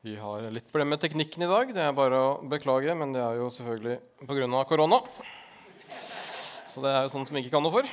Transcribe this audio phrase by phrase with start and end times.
[0.00, 1.74] Vi har litt problemer med teknikken i dag.
[1.76, 4.62] Det er bare å beklage, men det er jo selvfølgelig pga.
[4.64, 4.98] korona.
[6.72, 7.90] Så det er jo sånn som vi ikke kan noe for.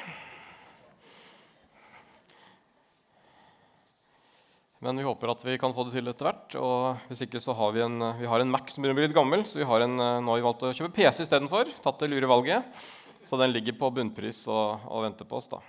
[4.80, 6.56] Men vi håper at vi kan få det til etter hvert.
[6.56, 9.10] Og hvis ikke så har vi en, vi har en Mac som begynner å bli
[9.10, 11.76] litt gammel, så vi har en, nå har vi valgt å kjøpe PC istedenfor.
[11.84, 12.88] Tatt det lure valget.
[13.28, 15.52] Så den ligger på bunnpris og, og venter på oss.
[15.52, 15.60] da.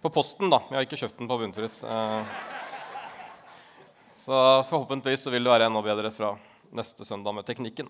[0.00, 0.64] På posten, da.
[0.70, 1.82] Vi har ikke kjøpt den på bunnpris.
[1.84, 2.55] Eh,
[4.26, 6.32] så forhåpentligvis så vil det være enda bedre fra
[6.74, 7.86] neste søndag med teknikken.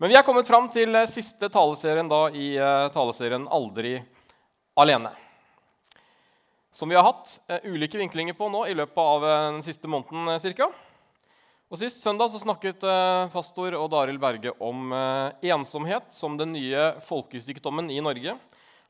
[0.00, 3.98] Men vi er kommet fram til eh, siste taleserien da i uh, taleserien 'Aldri
[4.80, 5.12] alene'.
[6.72, 10.56] Som vi har hatt uh, ulike vinklinger på nå i løpet av den siste måneden
[10.56, 10.72] ca.
[11.68, 12.80] Og Sist søndag så snakket
[13.32, 14.92] pastor Odd Arild Berge om
[15.42, 18.36] ensomhet som den nye folkesykdommen i Norge.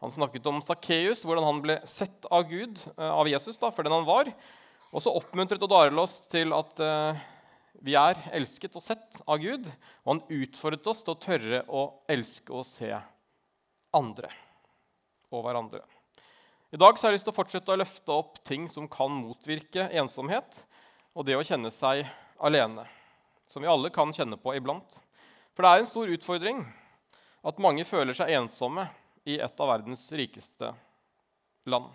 [0.02, 3.94] Han snakket om Sakkeus, hvordan han ble sett av Gud, av Jesus da, for den
[3.94, 4.28] han var,
[4.94, 7.22] og så oppmuntret Odd Arild oss til at uh,
[7.82, 9.66] vi er elsket og sett av Gud.
[10.04, 12.92] Og han utfordret oss til å tørre å elske og se
[13.94, 14.30] andre
[15.34, 15.82] og hverandre.
[16.74, 19.12] I dag så har jeg lyst til å fortsette å løfte opp ting som kan
[19.14, 20.62] motvirke ensomhet,
[21.14, 22.02] og det å kjenne seg
[22.42, 22.86] alene,
[23.50, 24.96] som vi alle kan kjenne på iblant.
[25.54, 26.64] For det er en stor utfordring
[27.46, 28.88] at mange føler seg ensomme
[29.26, 30.72] i et av verdens rikeste
[31.70, 31.92] land.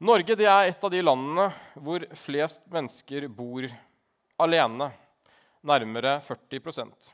[0.00, 3.66] Norge er et av de landene hvor flest mennesker bor
[4.40, 4.86] alene.
[5.60, 7.10] Nærmere 40%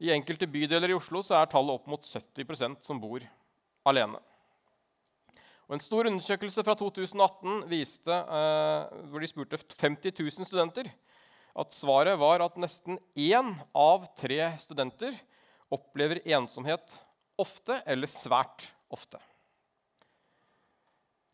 [0.00, 3.20] I enkelte bydeler i Oslo er tallet opp mot 70% som bor
[3.84, 4.22] alene.
[5.68, 10.88] Og en stor undersøkelse fra 2018 viste, eh, hvor de spurte 50 000 studenter,
[11.52, 15.12] at svaret var at nesten én av tre studenter
[15.68, 17.02] opplever ensomhet
[17.36, 19.20] ofte eller svært ofte.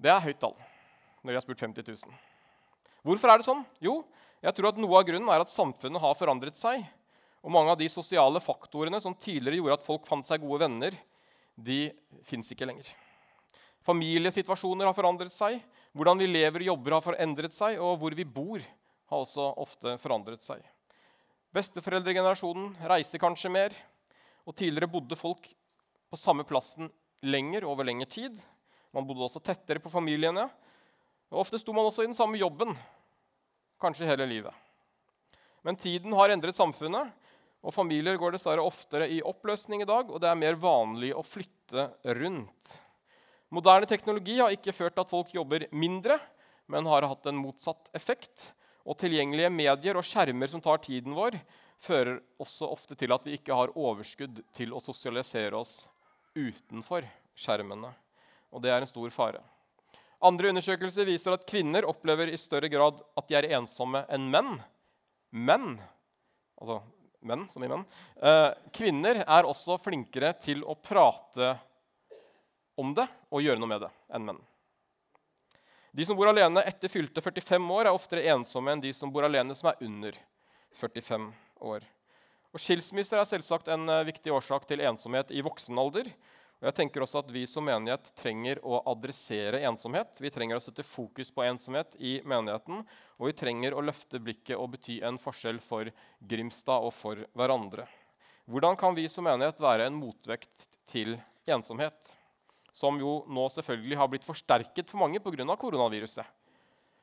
[0.00, 0.56] Det er høyt tall
[1.24, 2.18] når de har spurt 50 000.
[3.04, 3.62] Hvorfor er det sånn?
[3.80, 4.02] Jo,
[4.44, 6.84] jeg tror at noe av grunnen er at samfunnet har forandret seg.
[7.44, 10.96] Og mange av de sosiale faktorene som tidligere gjorde at folk fant seg gode venner,
[11.56, 11.88] de
[12.28, 12.88] fins ikke lenger.
[13.84, 15.58] Familiesituasjoner har forandret seg.
[15.94, 17.76] Hvordan vi lever og jobber, har forandret seg.
[17.80, 18.64] Og hvor vi bor,
[19.12, 20.64] har også ofte forandret seg.
[21.54, 23.76] Besteforeldregenerasjonen reiser kanskje mer.
[24.48, 25.46] Og tidligere bodde folk
[26.10, 26.88] på samme plassen
[27.24, 28.40] lenger over lengre tid.
[28.94, 30.46] Man bodde også tettere på familiene.
[31.32, 32.76] Og Ofte sto man også i den samme jobben,
[33.82, 34.54] kanskje hele livet.
[35.66, 37.10] Men tiden har endret samfunnet,
[37.64, 41.24] og familier går dessverre oftere i oppløsning i dag, og det er mer vanlig å
[41.24, 41.88] flytte
[42.20, 42.74] rundt.
[43.54, 46.18] Moderne teknologi har ikke ført til at folk jobber mindre,
[46.70, 48.50] men har hatt en motsatt effekt.
[48.84, 51.38] Og tilgjengelige medier og skjermer som tar tiden vår,
[51.80, 55.86] fører også ofte til at vi ikke har overskudd til å sosialisere oss
[56.36, 57.94] utenfor skjermene.
[58.54, 59.42] Og det er en stor fare.
[60.24, 64.54] Andre undersøkelser viser at kvinner opplever i større grad at de er ensomme enn menn.
[65.34, 65.74] Men
[66.54, 66.80] altså
[67.24, 67.84] menn som i menn.
[68.22, 71.54] Eh, kvinner er også flinkere til å prate
[72.80, 74.40] om det og gjøre noe med det enn menn.
[75.94, 79.26] De som bor alene etter fylte 45 år, er oftere ensomme enn de som bor
[79.26, 80.16] alene som er under
[80.80, 81.28] 45
[81.70, 81.84] år.
[82.54, 86.10] Og Skilsmisser er selvsagt en eh, viktig årsak til ensomhet i voksen alder.
[86.64, 90.16] Og jeg tenker også at Vi som menighet trenger å adressere ensomhet.
[90.16, 92.78] Vi trenger å sette fokus på ensomhet i menigheten.
[93.20, 95.90] Og vi trenger å løfte blikket og bety en forskjell for
[96.24, 97.84] Grimstad og for hverandre.
[98.48, 102.14] Hvordan kan vi som menighet være en motvekt til ensomhet?
[102.72, 105.44] Som jo nå selvfølgelig har blitt forsterket for mange pga.
[105.44, 106.24] koronaviruset.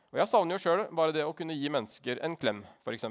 [0.10, 3.06] Og Jeg savner jo sjøl bare det å kunne gi mennesker en klem, f.eks.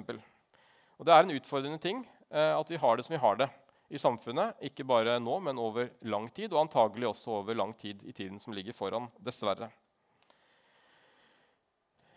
[0.99, 3.53] Og det er en utfordrende ting eh, at vi har det som vi har det
[3.91, 4.59] i samfunnet.
[4.71, 8.39] Ikke bare nå, men over lang tid, og antagelig også over lang tid i tiden
[8.43, 9.11] som ligger foran.
[9.19, 9.71] Dessverre.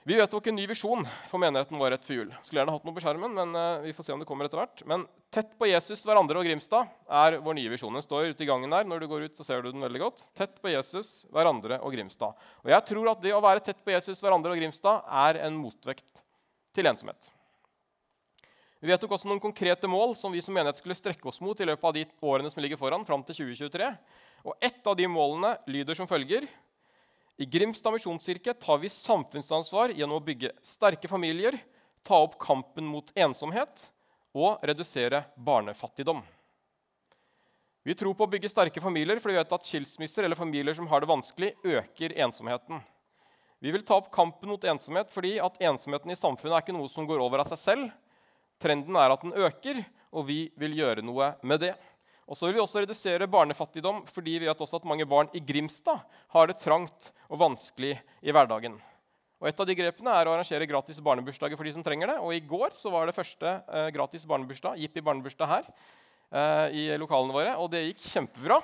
[0.03, 2.31] Vi vedtok en ny visjon for menigheten vår rett før jul.
[2.43, 4.59] Skulle gjerne hatt noe på skjermen, men uh, vi får se om det kommer etter
[4.59, 4.83] hvert.
[4.89, 7.95] Men 'Tett på Jesus, hverandre og Grimstad' er vår nye visjon.
[7.95, 8.83] Den står ute i gangen der.
[8.85, 10.25] Når du går ut, så ser du den veldig godt.
[10.37, 12.35] Tett på Jesus, hverandre og Grimstad.
[12.61, 15.57] Og jeg tror at det å være tett på Jesus, hverandre og Grimstad er en
[15.57, 16.21] motvekt
[16.75, 17.32] til ensomhet.
[18.83, 21.67] Vi vedtok også noen konkrete mål som vi som menighet skulle strekke oss mot i
[21.69, 23.87] løpet av de årene som ligger foran, fram til 2023.
[24.43, 26.49] Og Ett av de målene lyder som følger.
[27.39, 31.55] I Grimstad misjonskirke tar vi samfunnsansvar gjennom å bygge sterke familier,
[32.03, 33.87] ta opp kampen mot ensomhet
[34.35, 36.19] og redusere barnefattigdom.
[37.87, 40.91] Vi tror på å bygge sterke familier, fordi vi vet at skilsmisser eller familier som
[40.91, 42.83] har det vanskelig, øker ensomheten.
[43.63, 46.91] Vi vil ta opp kampen mot ensomhet fordi at ensomheten i samfunnet er ikke noe
[46.91, 47.91] som går over av seg selv.
[48.63, 49.83] Trenden er at den øker,
[50.13, 51.73] og vi vil gjøre noe med det.
[52.23, 55.41] Og så vil vi også redusere barnefattigdom, fordi vi vet også at mange barn i
[55.43, 55.99] Grimstad
[56.31, 58.79] har det trangt og vanskelig i hverdagen.
[59.43, 62.15] Og Et av de grepene er å arrangere gratis barnebursdager for de som trenger det.
[62.23, 66.83] Og I går så var det første eh, gratis barnebursdag Jippi barnebursdag her eh, i
[66.95, 67.57] lokalene våre.
[67.59, 68.61] Og det gikk kjempebra.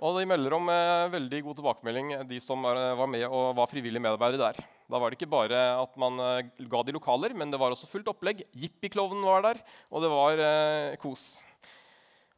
[0.00, 4.00] Og de melder om eh, veldig god tilbakemelding, de som var med og var frivillige
[4.00, 4.68] medarbeidere der.
[4.90, 7.88] Da var det ikke bare at man eh, ga de lokaler, men det var også
[7.90, 8.40] fullt opplegg.
[8.56, 9.60] Jippiklovnen var der,
[9.92, 11.26] og det var eh, kos.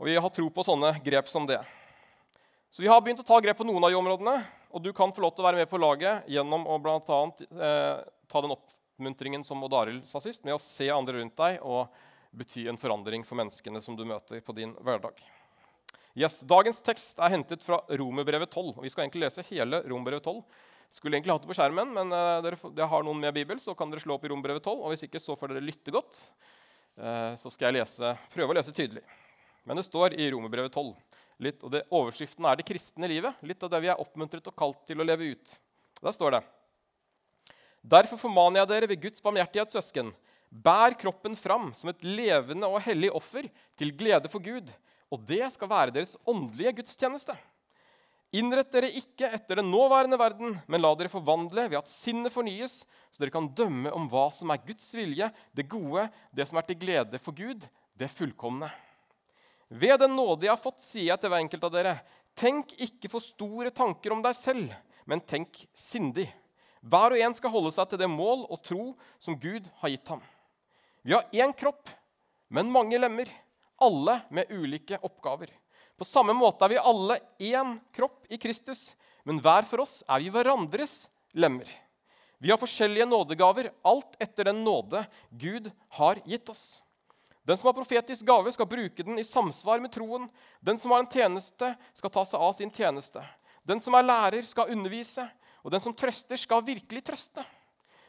[0.01, 1.61] Og Vi har tro på sånne grep som det.
[2.73, 4.37] Så vi har begynt å ta grep på noen av de områdene.
[4.73, 8.03] Og du kan få lov til å være med på laget gjennom å annet, eh,
[8.27, 11.87] ta den oppmuntringen som Odd Arild sa sist, med å se andre rundt deg og
[12.33, 15.21] bety en forandring for menneskene som du møter på din hverdag.
[16.13, 18.75] Yes, Dagens tekst er hentet fra Romerbrevet 12.
[18.75, 20.43] og Vi skal egentlig lese hele Romerbrevet 12.
[20.93, 23.73] Skulle egentlig hatt det på skjermen, men uh, dere, dere, har noen med Bibel, så
[23.73, 24.75] kan dere slå opp i Romerbrevet 12.
[24.77, 26.21] Og hvis ikke, så får dere lytte godt.
[27.01, 29.01] Uh, så skal jeg lese, prøve å lese tydelig.
[29.65, 30.93] Men det står i Romerbrevet 12.
[31.49, 33.41] Litt, og det, Overskriften er 'Det kristne livet'.
[33.49, 35.57] Litt av det vi er oppmuntret og kalt til å leve ut.
[36.03, 36.43] Der står det
[37.83, 40.13] Derfor formaner jeg dere ved Guds barmhjertighet, søsken,
[40.53, 43.49] bær kroppen fram som et levende og hellig offer
[43.81, 44.69] til glede for Gud
[45.13, 47.37] og det skal være deres åndelige gudstjeneste.
[48.33, 52.79] Innrett dere ikke etter den nåværende verden, men la dere forvandle ved at sinnet fornyes,
[53.13, 56.65] så dere kan dømme om hva som er Guds vilje, det gode, det som er
[56.65, 58.71] til glede for Gud, det fullkomne.
[59.69, 61.95] Ved den nåde jeg har fått, sier jeg til hver enkelt av dere,
[62.37, 64.73] tenk ikke for store tanker om deg selv,
[65.05, 66.31] men tenk sindig.
[66.81, 68.85] Hver og en skal holde seg til det mål og tro
[69.21, 70.25] som Gud har gitt ham.
[71.05, 71.85] Vi har én kropp,
[72.49, 73.29] men mange lemmer
[73.83, 75.51] alle med ulike oppgaver.
[75.99, 78.93] På samme måte er vi alle én kropp i Kristus,
[79.27, 81.69] men hver for oss er vi hverandres lemmer.
[82.43, 86.83] Vi har forskjellige nådegaver, alt etter den nåde Gud har gitt oss.
[87.47, 90.29] Den som har profetisk gave, skal bruke den i samsvar med troen.
[90.61, 93.23] Den som har en tjeneste, skal ta seg av sin tjeneste.
[93.67, 95.27] Den som er lærer, skal undervise.
[95.63, 97.45] Og den som trøster, skal virkelig trøste.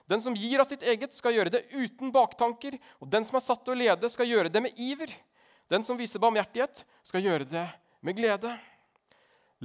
[0.09, 2.77] Den som gir av sitt eget, skal gjøre det uten baktanker.
[3.01, 5.13] Og den som er satt til å lede, skal gjøre det med iver.
[5.73, 7.65] Den som viser barmhjertighet, skal gjøre det
[8.05, 8.51] med glede.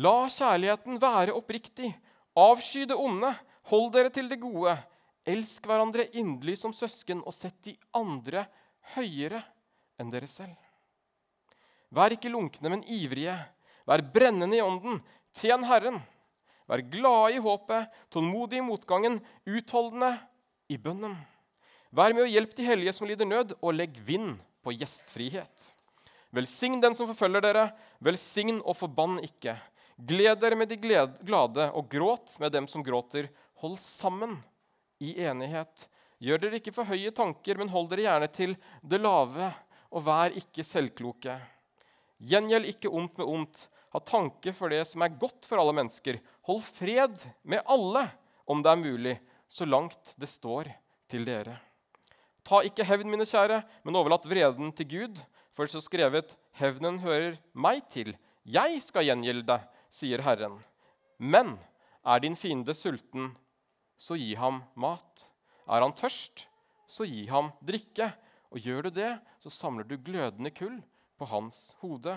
[0.00, 1.90] La kjærligheten være oppriktig.
[2.38, 3.34] Avsky det onde.
[3.68, 4.72] Hold dere til det gode.
[5.28, 8.46] Elsk hverandre inderlig som søsken, og sett de andre
[8.94, 9.42] høyere
[10.00, 10.56] enn dere selv.
[11.92, 13.36] Vær ikke lunkne, men ivrige.
[13.84, 15.02] Vær brennende i ånden.
[15.36, 16.00] Tjen Herren.
[16.68, 20.14] Vær glade i håpet, tålmodige i motgangen, utholdende
[20.72, 21.16] i bønnen.
[21.92, 25.74] Vær med og hjelp de hellige som lider nød, og legg vind på gjestfrihet.
[26.34, 27.68] Velsign den som forfølger dere,
[28.04, 29.56] velsign og forbann ikke.
[29.98, 33.30] Gled dere med de glade, og gråt med dem som gråter.
[33.62, 34.36] Hold sammen
[35.02, 35.88] i enighet.
[36.22, 39.50] Gjør dere ikke for høye tanker, men hold dere gjerne til det lave,
[39.88, 41.38] og vær ikke selvkloke.
[42.18, 43.64] Gjengjeld ikke ondt med ondt.
[43.94, 46.18] Ha tanke for det som er godt for alle mennesker.
[46.46, 48.04] Hold fred med alle,
[48.44, 49.16] om det er mulig,
[49.48, 50.68] så langt det står
[51.08, 51.56] til dere.
[52.44, 55.18] Ta ikke hevn, mine kjære, men overlat vreden til Gud.
[55.58, 58.12] For så skrevet:" Hevnen hører meg til.
[58.46, 59.56] Jeg skal gjengjelde
[59.90, 60.60] sier Herren.
[61.18, 61.56] Men
[62.06, 63.32] er din fiende sulten,
[63.98, 65.24] så gi ham mat.
[65.66, 66.46] Er han tørst,
[66.86, 68.12] så gi ham drikke.
[68.54, 70.78] Og gjør du det, så samler du glødende kull
[71.18, 72.14] på hans hode.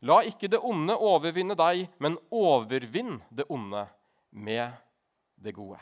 [0.00, 3.88] La ikke det onde overvinne deg, men overvinn det onde
[4.30, 4.70] med
[5.34, 5.80] det gode.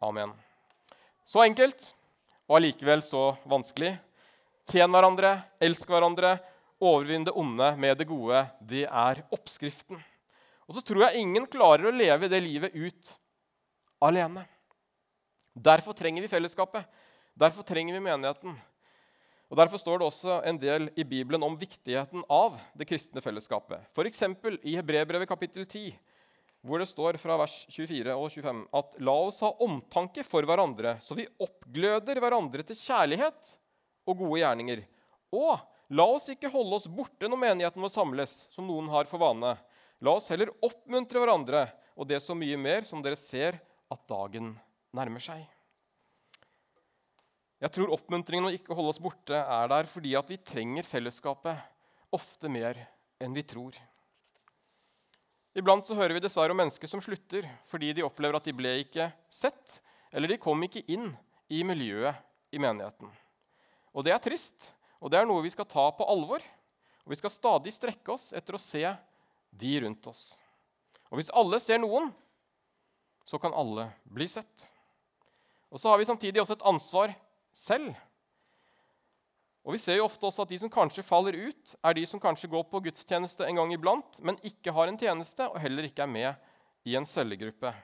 [0.00, 0.30] Amen.
[1.26, 1.90] Så enkelt
[2.46, 3.98] og allikevel så vanskelig.
[4.70, 6.36] Tjen hverandre, elsk hverandre,
[6.78, 8.44] overvinn det onde med det gode.
[8.62, 9.98] Det er oppskriften.
[10.70, 13.14] Og så tror jeg ingen klarer å leve det livet ut
[14.06, 14.44] alene.
[15.50, 16.86] Derfor trenger vi fellesskapet.
[17.34, 18.54] Derfor trenger vi menigheten.
[19.50, 23.88] Og Derfor står det også en del i Bibelen om viktigheten av det kristne fellesskapet.
[23.90, 24.22] F.eks.
[24.62, 25.96] i Hebrebrevet kapittel 10,
[26.62, 31.00] hvor det står fra vers 24 og 25 at la oss ha omtanke for hverandre,
[31.02, 33.56] så vi oppgløder hverandre til kjærlighet
[34.08, 34.82] og gode gjerninger.
[35.34, 35.60] Og
[35.96, 39.54] la oss ikke holde oss borte når menigheten vår samles, som noen har for vane.
[40.00, 41.66] La oss heller oppmuntre hverandre,
[41.98, 43.58] og det så mye mer som dere ser
[43.90, 44.54] at dagen
[44.96, 45.42] nærmer seg.
[47.60, 51.60] Jeg tror oppmuntringen å ikke holde oss borte er der fordi at vi trenger fellesskapet
[52.16, 52.78] ofte mer
[53.20, 53.76] enn vi tror.
[55.52, 58.78] Iblant så hører vi dessverre om mennesker som slutter fordi de opplever at de ble
[58.84, 59.80] ikke sett,
[60.14, 61.10] eller de kom ikke inn
[61.52, 62.16] i miljøet
[62.54, 63.10] i menigheten.
[63.94, 64.70] Og det er trist,
[65.00, 66.42] og det er noe vi skal ta på alvor.
[67.04, 68.84] Og vi skal stadig strekke oss etter å se
[69.50, 70.36] de rundt oss.
[71.10, 72.12] Og hvis alle ser noen,
[73.26, 74.68] så kan alle bli sett.
[75.70, 77.14] Og så har vi samtidig også et ansvar
[77.54, 77.94] selv.
[79.64, 82.20] Og Vi ser jo ofte også at de som kanskje faller ut, er de som
[82.20, 86.06] kanskje går på gudstjeneste en gang iblant, men ikke har en tjeneste og heller ikke
[86.06, 87.74] er med i en cellegruppe.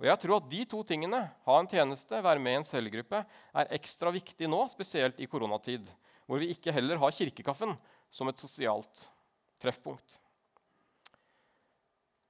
[0.00, 3.22] Og jeg tror at De to tingene, ha en tjeneste, være med i en cellegruppe,
[3.54, 5.86] er ekstra viktig nå, spesielt i koronatid,
[6.26, 7.76] hvor vi ikke heller har kirkekaffen
[8.14, 9.06] som et sosialt
[9.62, 10.18] treffpunkt.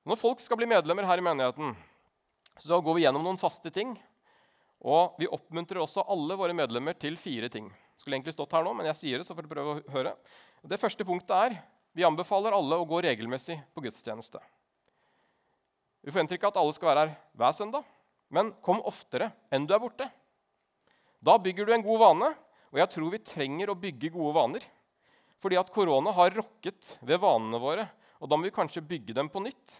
[0.04, 1.72] Når folk skal bli medlemmer her i menigheten,
[2.60, 3.94] så går vi gjennom noen faste ting.
[4.84, 7.70] Og vi oppmuntrer også alle våre medlemmer til fire ting.
[7.96, 10.12] Skulle egentlig stått her nå, men jeg sier det, så får dere prøve å høre.
[10.60, 11.56] Det første punktet er
[11.96, 14.42] vi anbefaler alle å gå regelmessig på gudstjeneste.
[16.04, 17.84] Vi forventer ikke at alle skal være her hver søndag,
[18.28, 20.06] men kom oftere enn du er borte.
[21.24, 22.28] Da bygger du en god vane,
[22.74, 24.66] og jeg tror vi trenger å bygge gode vaner.
[25.40, 27.86] Fordi at korona har rokket ved vanene våre,
[28.20, 29.78] og da må vi kanskje bygge dem på nytt.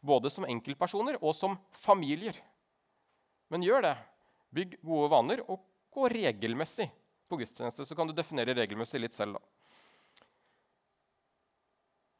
[0.00, 2.36] Både som enkeltpersoner og som familier.
[3.52, 3.94] Men gjør det.
[4.56, 5.60] Bygg gode vaner, og
[5.92, 6.88] gå regelmessig
[7.28, 7.84] på gudstjeneste.
[7.84, 9.36] Så kan du definere regelmessig litt selv.
[9.36, 10.24] da.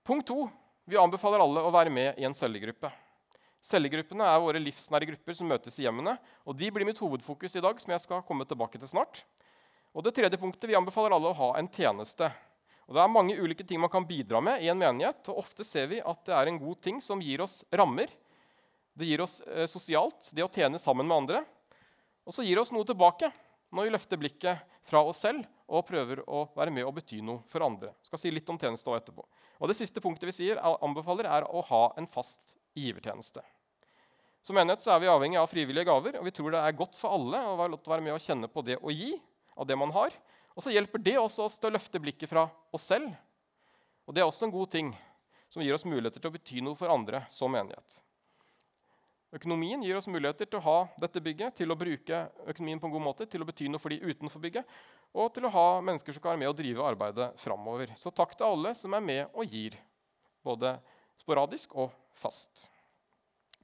[0.06, 0.46] Punkt to.
[0.86, 2.92] Vi anbefaler alle å være med i en cellegruppe.
[3.64, 6.16] Cellegruppene er våre livsnære grupper som møtes i hjemmene.
[6.46, 9.25] og De blir mitt hovedfokus i dag, som jeg skal komme tilbake til snart.
[9.96, 12.30] Og det tredje punktet, Vi anbefaler alle å ha en tjeneste.
[12.86, 15.28] Og Det er mange ulike ting man kan bidra med i en menighet.
[15.28, 18.08] og Ofte ser vi at det er en god ting som gir oss rammer.
[18.94, 21.44] Det gir oss eh, sosialt, det å tjene sammen med andre.
[22.25, 23.32] Og så gir det oss noe tilbake
[23.75, 27.42] når vi løfter blikket fra oss selv og prøver å være med og bety noe
[27.50, 27.90] for andre.
[28.04, 29.26] Jeg skal si litt om tjeneste etterpå.
[29.58, 33.42] Og Det siste punktet vi sier, anbefaler, er å ha en fast givertjeneste.
[34.47, 36.95] Som menighet så er vi avhengig av frivillige gaver, og vi tror det er godt
[36.99, 39.16] for alle å være med og kjenne på det å gi
[39.56, 40.14] av det man har.
[40.54, 43.11] Og så hjelper det også oss til å løfte blikket fra oss selv.
[44.06, 44.92] Og det er også en god ting
[45.50, 48.00] som gir oss muligheter til å bety noe for andre som menighet.
[49.35, 52.95] Økonomien gir oss muligheter til å ha dette bygget, til å bruke økonomien på en
[52.95, 54.76] god måte, til å bety noe for de utenfor bygget,
[55.16, 57.92] og til å ha mennesker som kan være med og drive arbeidet framover.
[57.99, 59.75] Så takk til alle som er med og gir,
[60.47, 60.76] både
[61.20, 62.68] sporadisk og fast.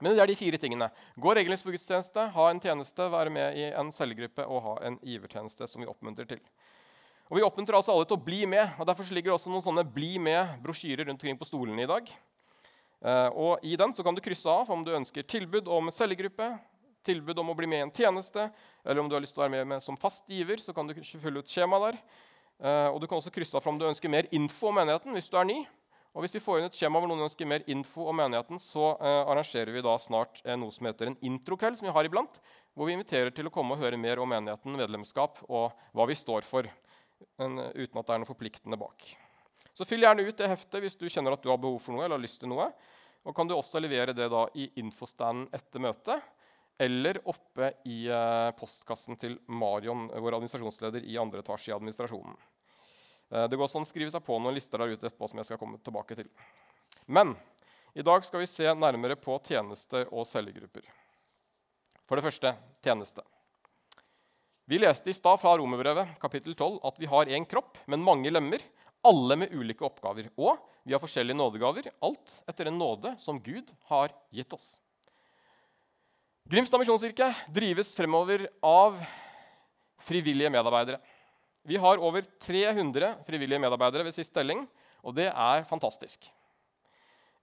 [0.02, 0.88] Men det er de fire tingene.
[1.14, 4.98] Gå regelmessig på gudstjeneste, ha en tjeneste, være med i en cellegruppe og ha en
[5.06, 6.42] givertjeneste som vi oppmuntrer til.
[7.30, 8.74] Og Vi oppmuntrer altså alle til å bli med.
[8.76, 12.10] og Derfor ligger det også noen sånne bli med-brosjyrer rundt omkring på stolene i dag.
[13.02, 16.50] Uh, og I den så kan du krysse av om du ønsker tilbud om cellegruppe,
[17.06, 18.44] tilbud om å bli med i en tjeneste,
[18.84, 20.60] eller om du har lyst til å være med, som fast giver.
[20.60, 22.02] så kan du fylle ut skjema der.
[22.62, 25.30] Uh, og Du kan også krysse av om du ønsker mer info om menigheten hvis
[25.32, 25.62] du er ny.
[26.12, 28.90] Og Hvis vi får inn et skjema hvor noen ønsker mer info om menigheten, så
[28.98, 32.36] eh, arrangerer vi da snart eh, noe som heter en introkveld, som vi har iblant,
[32.76, 36.16] hvor vi inviterer til å komme og høre mer om menigheten, medlemskap og hva vi
[36.18, 36.68] står for,
[37.40, 39.08] en, uten at det er noe forpliktende bak.
[39.72, 42.04] Så Fyll gjerne ut det heftet hvis du kjenner at du har behov for noe
[42.04, 42.68] eller har lyst til noe.
[43.24, 46.20] Og kan du også levere det da i infostanden etter møtet
[46.82, 52.36] eller oppe i eh, postkassen til Marion, vår administrasjonsleder i andre etasje i administrasjonen.
[53.32, 55.60] Eh, det går sånn skrive seg på noen lister der ute etterpå som jeg skal
[55.60, 56.28] komme tilbake til.
[57.06, 57.34] Men
[57.96, 60.84] i dag skal vi se nærmere på tjenester og cellegrupper.
[62.08, 62.52] For det første
[62.84, 63.24] tjeneste.
[64.68, 68.30] Vi leste i stad fra Romerbrevet kapittel 12 at vi har én kropp, men mange
[68.30, 68.62] lemmer,
[69.02, 70.28] alle med ulike oppgaver.
[70.38, 74.76] Og vi har forskjellige nådegaver, alt etter en nåde som Gud har gitt oss.
[76.48, 78.98] Grimstad misjonskirke drives fremover av
[80.02, 80.98] frivillige medarbeidere.
[81.62, 84.64] Vi har over 300 frivillige medarbeidere ved siste telling,
[85.02, 86.26] og det er fantastisk.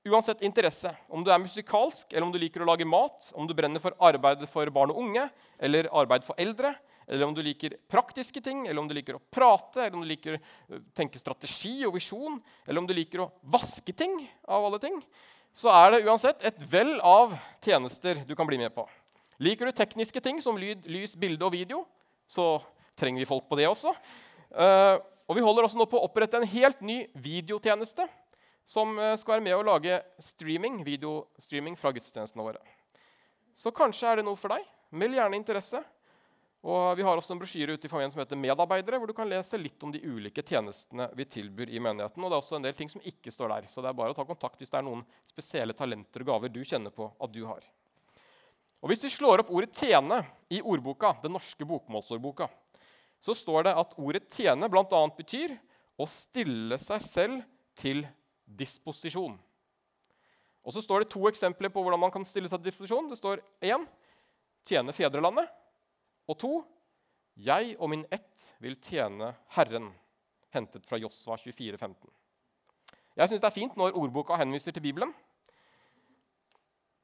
[0.08, 3.54] Uansett interesse, om du er musikalsk, eller om du liker å lage mat, om du
[3.56, 5.26] brenner for arbeid for barn og unge
[5.60, 6.74] eller arbeid for eldre,
[7.10, 10.10] eller om du liker praktiske ting, eller om du liker å prate, eller om du
[10.12, 14.80] liker å tenke strategi og visjon, eller om du liker å vaske ting, av alle
[14.84, 15.00] ting,
[15.56, 17.34] så er det uansett et vell av
[17.66, 18.86] tjenester du kan bli med på.
[19.42, 21.86] Liker du tekniske ting som lyd, lys, bilde og video,
[22.30, 22.60] så
[23.00, 23.94] trenger vi folk på det også.
[24.52, 24.98] Uh,
[25.30, 28.08] og vi holder også nå på å opprette en helt ny videotjeneste
[28.70, 32.62] som uh, skal være med å lage streaming, videostreaming fra gudstjenestene våre.
[33.58, 34.68] Så kanskje er det noe for deg.
[34.96, 35.82] Meld gjerne interesse.
[36.60, 39.30] Og Vi har også en brosjyre ute i familien som heter Medarbeidere, hvor du kan
[39.32, 42.20] lese litt om de ulike tjenestene vi tilbyr i menigheten.
[42.20, 44.12] Og det er også en del ting som ikke står der, så det er bare
[44.12, 47.32] å ta kontakt hvis det er noen spesielle talenter og gaver du kjenner på at
[47.32, 47.64] du har.
[48.80, 50.24] Og Hvis vi slår opp ordet 'tjene'
[50.56, 52.50] i ordboka, den norske bokmålsordboka,
[53.20, 55.02] så står det at ordet 'tjene' bl.a.
[55.18, 55.58] betyr
[56.00, 57.44] å stille seg selv
[57.76, 58.06] til
[58.46, 59.38] disposisjon.
[60.64, 63.10] Og så står det to eksempler på hvordan man kan stille seg til disposisjon.
[63.10, 63.86] Det står én
[64.68, 65.48] tjene fedrelandet.
[66.30, 66.54] Og to
[67.40, 69.92] jeg og min ett vil tjene Herren.
[70.54, 72.10] Hentet fra Josva 24, 15.
[73.20, 75.14] Jeg syns det er fint når ordboka henviser til Bibelen.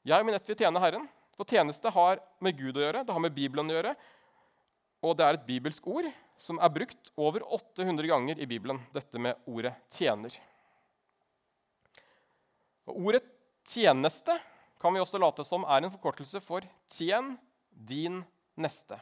[0.05, 1.07] Jeg og min ett vil tjene Herren.
[1.36, 3.95] For tjeneste har med Gud å gjøre, det har med Bibelen å gjøre.
[5.05, 6.07] Og det er et bibelsk ord,
[6.41, 10.38] som er brukt over 800 ganger i Bibelen, dette med ordet 'tjener'.
[12.88, 13.24] Og ordet
[13.65, 14.39] 'tjeneste'
[14.81, 17.38] kan vi også late som er en forkortelse for 'tjen
[17.69, 18.24] din
[18.57, 19.00] neste'.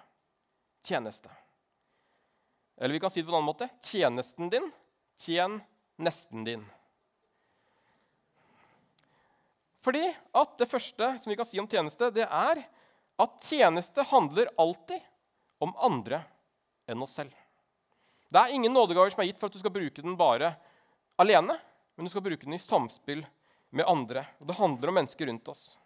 [0.83, 1.29] Tjeneste.
[2.77, 4.71] Eller vi kan si det på en annen måte tjenesten din,
[5.17, 5.61] tjen
[5.97, 6.65] nesten din.
[9.83, 12.63] Fordi at det første som vi kan si om tjeneste, det er
[13.19, 14.99] at tjeneste handler alltid
[15.61, 16.23] om andre
[16.89, 17.33] enn oss selv.
[18.33, 20.55] Det er ingen nådegaver som er gitt for at du skal bruke den bare
[21.21, 21.59] alene,
[21.95, 23.21] men du skal bruke den i samspill
[23.73, 24.25] med andre.
[24.41, 25.77] Og Det handler om mennesker rundt oss.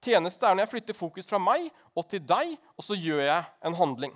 [0.00, 3.48] Tjeneste er når jeg flytter fokus fra meg og til deg, og så gjør jeg
[3.68, 4.14] en handling.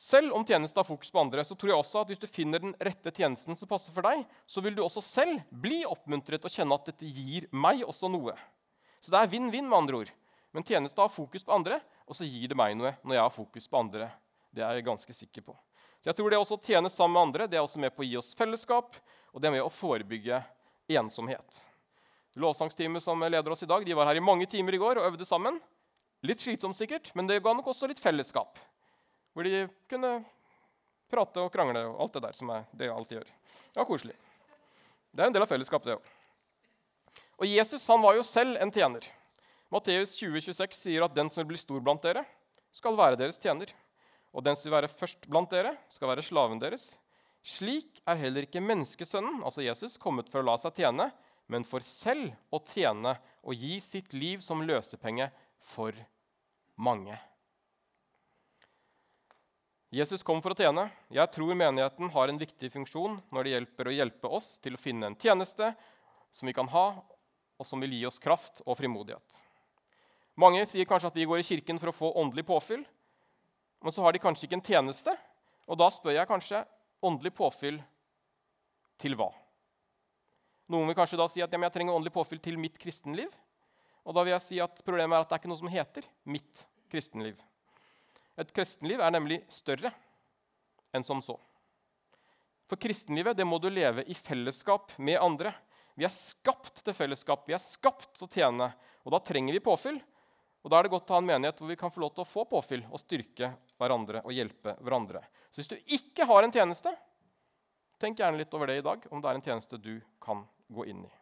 [0.00, 2.62] Selv om tjeneste har fokus på andre, så tror jeg også at hvis du finner
[2.62, 6.54] den rette tjenesten som passer for deg, så vil du også selv bli oppmuntret og
[6.54, 8.32] kjenne at dette gir meg også noe.
[9.04, 10.14] Så det er vinn-vinn, med andre ord.
[10.50, 13.34] Men tjeneste har fokus på andre, og så gir det meg noe når jeg har
[13.34, 14.10] fokus på andre.
[14.50, 15.54] Det er jeg ganske sikker på.
[16.00, 18.02] Så jeg tror det også å tjene sammen med andre det er også med på
[18.02, 18.96] å gi oss fellesskap,
[19.30, 20.40] og det er med å forebygge
[20.96, 21.60] ensomhet.
[22.40, 25.10] Lovsangsteamet som leder oss i dag, de var her i mange timer i går og
[25.12, 25.58] øvde sammen.
[26.26, 28.58] Litt slitsomt sikkert, men det ga nok også litt fellesskap.
[29.34, 30.18] Hvor de kunne
[31.10, 33.30] prate og krangle og alt det der som er det jeg alltid gjør.
[33.76, 34.16] Var koselig.
[35.10, 36.10] Det er en del av fellesskapet, det òg.
[37.40, 39.06] Og Jesus han var jo selv en tjener.
[39.70, 42.24] Matteus 2026 sier at den som vil bli stor blant dere,
[42.74, 43.70] skal være deres tjener.
[44.34, 46.92] Og den som vil være først blant dere, skal være slaven deres.
[47.46, 51.08] Slik er heller ikke menneskesønnen, altså Jesus, kommet for å la seg tjene,
[51.50, 55.30] men for selv å tjene og gi sitt liv som løsepenge
[55.72, 55.94] for
[56.78, 57.16] mange.
[59.90, 60.84] Jesus kom for å tjene.
[61.10, 64.82] Jeg tror menigheten har en viktig funksjon når det hjelper å hjelpe oss til å
[64.82, 65.72] finne en tjeneste
[66.30, 66.86] som vi kan ha,
[67.58, 69.40] og som vil gi oss kraft og frimodighet.
[70.38, 72.84] Mange sier kanskje at de går i kirken for å få åndelig påfyll,
[73.80, 75.14] men så har de kanskje ikke en tjeneste.
[75.70, 76.64] Og da spør jeg kanskje
[77.06, 77.78] åndelig påfyll
[79.00, 79.30] til hva?
[80.70, 83.30] Noen vil kanskje da si at ja, jeg trenger åndelig påfyll til mitt kristenliv.
[84.06, 86.06] Og da vil jeg si at problemet er at det er ikke noe som heter
[86.30, 87.40] mitt kristenliv.
[88.40, 89.92] Et kristenliv er nemlig større
[90.94, 91.36] enn som så.
[92.70, 95.52] For kristenlivet det må du leve i fellesskap med andre.
[95.98, 98.70] Vi er skapt til fellesskap, vi er skapt til å tjene.
[99.04, 99.98] Og da trenger vi påfyll.
[100.60, 102.24] Og Da er det godt å ha en menighet hvor vi kan få lov til
[102.24, 105.22] å få påfyll og styrke hverandre og hjelpe hverandre.
[105.48, 106.92] Så hvis du ikke har en tjeneste,
[108.00, 110.84] tenk gjerne litt over det i dag, om det er en tjeneste du kan gå
[110.92, 111.12] inn i.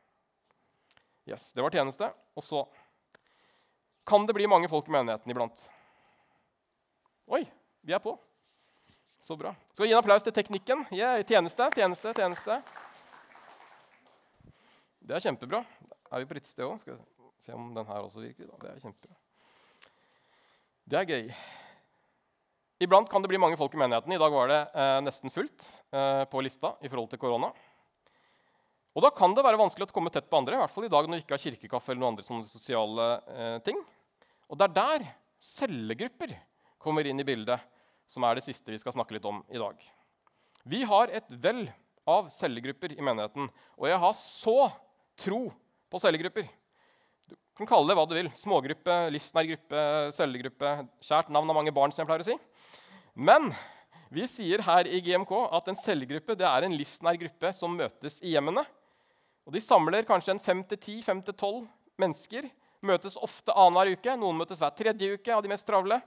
[1.29, 2.11] Yes, Det var tjeneste.
[2.35, 2.65] Og så
[4.09, 5.67] kan det bli mange folk i menigheten iblant.
[7.29, 7.45] Oi,
[7.85, 8.17] vi er på.
[9.21, 9.53] Så bra.
[9.75, 10.87] Skal vi gi en applaus til teknikken?
[10.95, 12.59] Yeah, tjeneste, tjeneste, tjeneste.
[15.05, 15.63] Det er kjempebra.
[16.09, 16.79] Er vi på rett sted òg?
[16.81, 18.49] Skal vi se om den her også virker.
[18.49, 18.63] Da.
[18.65, 19.19] Det er kjempebra.
[20.89, 21.25] Det er gøy.
[22.81, 24.13] Iblant kan det bli mange folk i menigheten.
[24.15, 27.51] I dag var det eh, nesten fullt eh, på lista i forhold til korona.
[28.97, 30.91] Og da kan det være vanskelig å komme tett på andre, i hvert fall i
[30.95, 33.83] dag når vi ikke har kirkekaffe eller noen andre sånne sosiale eh, ting.
[34.49, 35.05] Og det er der
[35.45, 36.33] cellegrupper
[36.81, 37.61] kommer inn i bildet,
[38.09, 39.77] som er det siste vi skal snakke litt om i dag.
[40.65, 41.67] Vi har et vell
[42.09, 44.57] av cellegrupper i menigheten, og jeg har så
[45.21, 45.43] tro
[45.93, 46.49] på cellegrupper.
[47.59, 48.29] Du kan kalle det hva du vil.
[48.39, 49.81] Smågruppe, livsnær gruppe,
[50.15, 50.69] sølvgruppe.
[51.03, 52.37] Kjært navn av mange barn, som jeg pleier å si.
[53.19, 53.49] Men
[54.15, 58.37] vi sier her i GMK at en cellegruppe er en livsnær gruppe som møtes i
[58.37, 58.63] hjemmene.
[59.43, 61.67] Og De samler kanskje en fem til ti, fem til tolv
[61.99, 62.47] mennesker.
[62.87, 64.15] Møtes ofte annenhver uke.
[64.23, 65.99] Noen møtes hver tredje uke av de mest travle.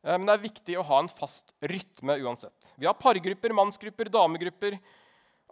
[0.00, 2.72] Eh, men det er viktig å ha en fast rytme uansett.
[2.80, 4.80] Vi har pargrupper, mannsgrupper, damegrupper.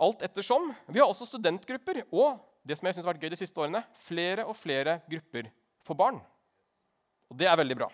[0.08, 0.72] Alt ettersom.
[0.88, 3.82] Vi har også studentgrupper og det som jeg synes har vært gøy de siste årene,
[4.06, 5.50] flere og flere grupper
[5.86, 6.20] for barn.
[7.28, 7.88] Og Det er veldig bra.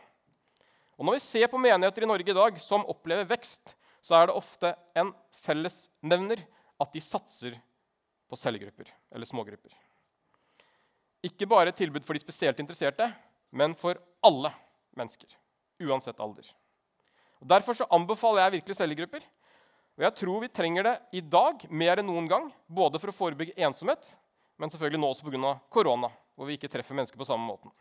[0.98, 4.26] Og Når vi ser på menigheter i Norge i dag som opplever vekst, så er
[4.28, 5.12] det ofte en
[5.44, 6.44] fellesnevner
[6.80, 7.56] at de satser
[8.28, 9.72] på cellegrupper eller smågrupper.
[11.24, 13.08] Ikke bare et tilbud for de spesielt interesserte,
[13.50, 14.50] men for alle
[14.96, 15.30] mennesker
[15.82, 16.44] uansett alder.
[17.40, 19.24] Og derfor så anbefaler jeg virkelig cellegrupper.
[19.94, 23.16] Og jeg tror vi trenger det i dag mer enn noen gang, både for å
[23.16, 24.08] forebygge ensomhet,
[24.58, 25.54] men selvfølgelig nå også pga.
[25.70, 27.72] korona, hvor vi ikke treffer mennesker på samme måten.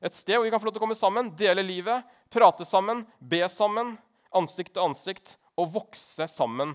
[0.00, 3.04] Et sted hvor vi kan få lov til å komme sammen, dele livet, prate sammen,
[3.20, 3.98] be sammen,
[4.32, 6.72] ansikt til ansikt, og vokse sammen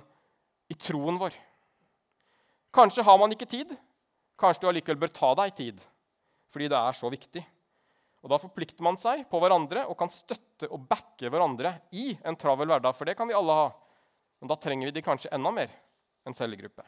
[0.70, 1.34] i troen vår.
[2.76, 3.72] Kanskje har man ikke tid.
[4.38, 5.84] Kanskje du allikevel bør ta deg tid,
[6.52, 7.44] fordi det er så viktig.
[8.26, 12.36] Og Da forplikter man seg på hverandre og kan støtte og backe hverandre i en
[12.36, 12.96] travel hverdag.
[12.98, 13.68] For det kan vi alle ha.
[14.42, 15.70] Men da trenger vi de kanskje enda mer
[16.26, 16.82] enn cellegruppe.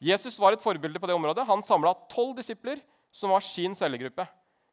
[0.00, 1.46] Jesus var et forbilde på det området.
[1.48, 2.80] Han samla tolv disipler
[3.12, 4.26] som var sin cellegruppe.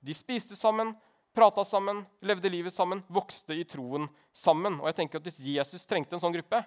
[0.06, 0.94] De spiste sammen,
[1.36, 4.80] prata sammen, levde livet sammen, vokste i troen sammen.
[4.82, 6.62] Og jeg tenker at Hvis Jesus trengte en sånn gruppe,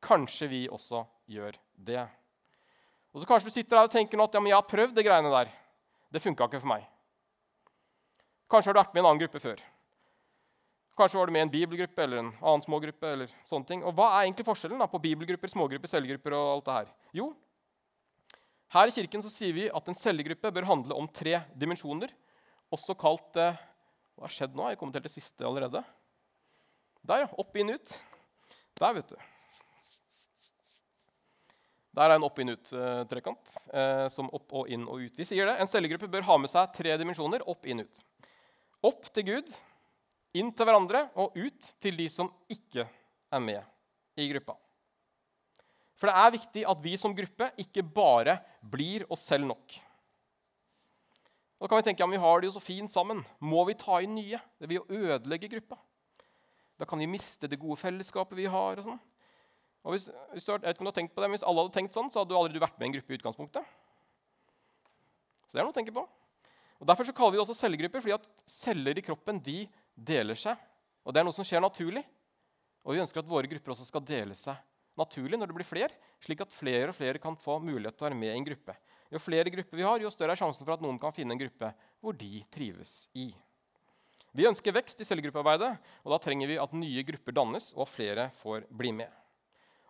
[0.00, 2.06] kanskje vi også gjør det.
[3.12, 4.94] Og så Kanskje du sitter der og tenker nå at ja, men jeg har prøvd
[4.96, 5.50] det greiene der.
[6.12, 6.86] Det funka ikke for meg.
[8.48, 9.60] Kanskje har du vært med i en annen gruppe før.
[10.98, 13.06] Kanskje var du med i en bibelgruppe eller en annen smågruppe.
[13.06, 13.84] eller sånne ting.
[13.84, 16.88] Og Hva er egentlig forskjellen da, på bibelgrupper, smågrupper, cellegrupper og alt det her?
[17.20, 17.28] Jo,
[18.74, 22.12] her i kirken så sier vi at en cellegruppe bør handle om tre dimensjoner,
[22.74, 23.56] også kalt eh,
[24.18, 24.66] Hva har skjedd nå?
[24.68, 25.80] Jeg har helt siste allerede.
[27.06, 27.28] Der, ja.
[27.38, 27.94] Opp, inn, ut.
[28.80, 29.16] Der, vet du.
[31.96, 33.54] Der er en opp-inn-ut-trekant.
[33.72, 35.16] Eh, som opp og inn og ut.
[35.16, 35.56] Vi sier det.
[35.62, 37.46] En cellegruppe bør ha med seg tre dimensjoner.
[37.48, 38.04] Opp, inn, ut.
[38.86, 39.54] Opp til Gud,
[40.38, 44.54] inn til hverandre og ut til de som ikke er med i gruppa.
[45.98, 49.74] For det er viktig at vi som gruppe ikke bare blir oss selv nok.
[51.58, 53.24] Da kan vi tenke om vi har det jo så fint sammen.
[53.42, 54.38] Må vi ta inn nye?
[54.62, 55.78] Det vil jo ødelegge gruppa.
[56.78, 58.78] Da kan vi miste det gode fellesskapet vi har.
[58.78, 59.00] og sånn.
[59.82, 61.74] Og hvis, hvis, du, jeg vet om du har tenkt på det, hvis alle hadde
[61.74, 63.74] tenkt sånn, så hadde du aldri vært med i en gruppe i utgangspunktet.
[65.48, 66.06] Så det er noe å tenke på.
[66.78, 69.64] Og Derfor så kaller vi det også cellegrupper, fordi at celler i kroppen de
[69.98, 70.54] deler seg.
[71.02, 72.04] Og Det er noe som skjer naturlig.
[72.86, 74.54] Og vi ønsker at våre grupper også skal dele seg
[74.98, 78.08] naturlig når det blir flere, slik at flere og flere kan få mulighet til å
[78.10, 78.76] være med i en gruppe.
[79.08, 81.40] Jo flere grupper vi har, jo større er sjansen for at noen kan finne en
[81.40, 81.70] gruppe
[82.02, 83.30] hvor de trives i.
[84.36, 85.70] Vi ønsker vekst i cellegruppearbeidet,
[86.04, 89.08] og da trenger vi at nye grupper dannes, og flere får bli med.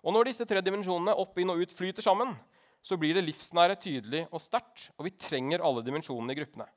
[0.07, 2.37] Og Når disse tre dimensjonene opp, inn og ut flyter sammen,
[2.81, 6.68] så blir det livsnære tydelig og sterkt, og vi trenger alle dimensjonene i gruppene.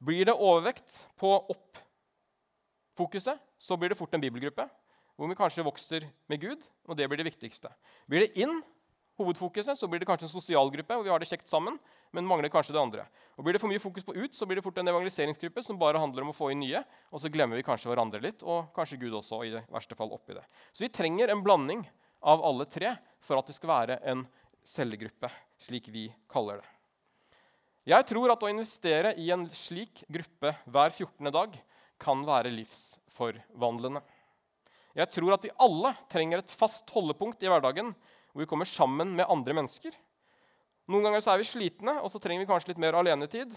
[0.00, 4.64] Blir det overvekt på opp-fokuset, så blir det fort en bibelgruppe,
[5.20, 7.68] hvor vi kanskje vokser med Gud, og det blir det viktigste.
[8.08, 8.62] Blir det inn,
[9.20, 11.76] hovedfokuset, så blir det kanskje en sosial gruppe hvor vi har det kjekt sammen,
[12.16, 13.04] men mangler kanskje det andre.
[13.36, 15.76] Og Blir det for mye fokus på ut, så blir det fort en evangeliseringsgruppe som
[15.78, 16.80] bare handler om å få inn nye,
[17.12, 20.16] og så glemmer vi kanskje hverandre litt, og kanskje Gud også, i det verste fall
[20.16, 20.44] oppi det.
[20.72, 21.84] Så vi trenger en blanding
[22.24, 24.24] av alle tre for at det skal være en
[24.64, 25.28] cellegruppe,
[25.60, 26.70] slik vi kaller det.
[27.92, 31.28] Jeg tror at å investere i en slik gruppe hver 14.
[31.28, 31.60] dag
[32.00, 34.00] kan være livsforvandlende.
[34.98, 37.92] Jeg tror at vi alle trenger et fast holdepunkt i hverdagen
[38.30, 39.94] hvor vi kommer sammen med andre mennesker.
[40.90, 43.52] Noen ganger så er vi slitne, og så trenger vi kanskje litt mer alenetid.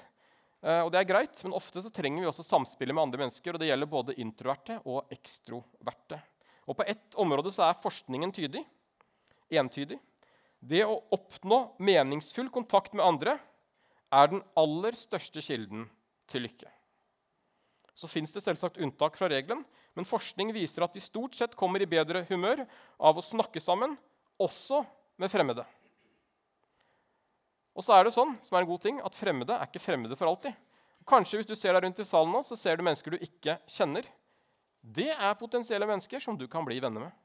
[0.61, 3.53] Eh, og det er greit, Men ofte så trenger vi også samspillet med andre mennesker.
[3.53, 6.21] og Det gjelder både introverte og ekstroverte.
[6.67, 8.63] Og på ett område så er forskningen tydig,
[9.51, 9.99] entydig.
[10.63, 13.37] Det å oppnå meningsfull kontakt med andre
[14.13, 15.89] er den aller største kilden
[16.31, 16.69] til lykke.
[17.93, 21.81] Så fins det selvsagt unntak fra regelen, men forskning viser at de stort sett kommer
[21.83, 22.63] i bedre humør
[22.97, 23.95] av å snakke sammen,
[24.41, 24.81] også
[25.21, 25.65] med fremmede.
[27.73, 30.17] Og så er det sånn, som er en god ting, at fremmede er ikke fremmede
[30.17, 30.53] for alltid.
[31.09, 33.57] Kanskje hvis du ser deg rundt i salen nå, så ser du mennesker du ikke
[33.69, 34.05] kjenner.
[34.83, 37.19] Det er potensielle mennesker som du kan bli venner med.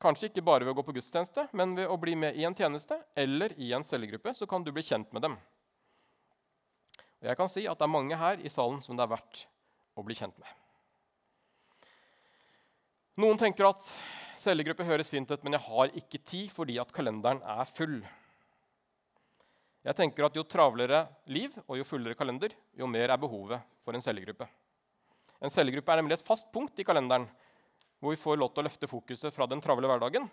[0.00, 2.56] Kanskje ikke bare ved å gå på gudstjeneste, men ved å bli med i en
[2.56, 4.32] tjeneste eller i en cellegruppe.
[4.34, 5.36] så kan du bli kjent med dem.
[7.20, 9.44] Og jeg kan si at det er mange her i salen som det er verdt
[10.00, 10.48] å bli kjent med.
[13.20, 13.84] Noen tenker at
[14.40, 18.00] cellegruppe høres fint ut, men jeg har ikke tid fordi at kalenderen er full.
[19.84, 23.96] Jeg tenker at Jo travlere liv og jo fullere kalender, jo mer er behovet for
[23.96, 24.48] en cellegruppe.
[25.40, 27.26] En cellegruppe er nemlig et fast punkt i kalenderen
[28.00, 30.28] hvor vi får lov til å løfte fokuset fra den travle hverdagen